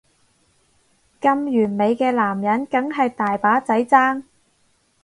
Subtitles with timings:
[1.21, 1.29] 咁
[1.61, 4.23] 完美嘅男人梗係大把仔爭